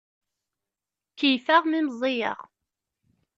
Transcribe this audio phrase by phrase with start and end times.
[1.17, 2.39] Keyyfeɣ mi meẓẓiyeɣ.